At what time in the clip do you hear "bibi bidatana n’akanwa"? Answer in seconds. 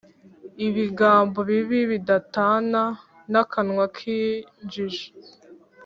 1.49-3.85